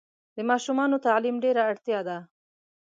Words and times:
د 0.35 0.37
ماشومانو 0.49 1.03
تعلیم 1.07 1.35
ډېره 1.43 1.61
اړتیا 1.71 1.99
ده. 2.07 2.17